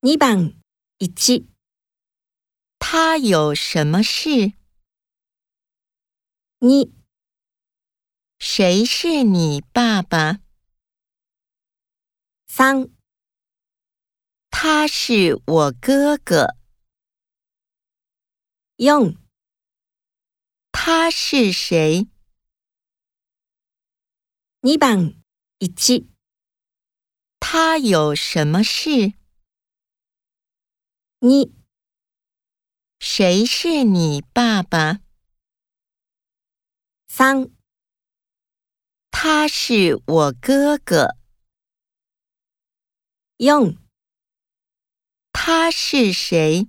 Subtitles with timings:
[0.00, 0.54] 2番
[0.98, 1.48] 1
[2.78, 4.52] 他有什么事
[6.60, 6.92] ？2
[8.38, 10.38] 谁是你爸爸？
[12.46, 12.88] 三
[14.50, 16.54] 他是我哥哥。
[18.76, 19.16] 用
[20.70, 22.06] 他是谁
[24.60, 25.20] ？2番
[25.58, 26.06] 1
[27.40, 29.17] 他有什么事？
[31.20, 31.52] 2
[33.00, 35.00] 谁是你爸爸？
[37.08, 37.50] 三
[39.10, 41.16] 他是我哥哥。
[43.38, 43.76] 用
[45.32, 46.68] 他是谁？